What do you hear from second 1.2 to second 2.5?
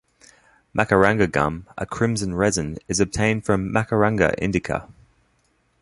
gum, a crimson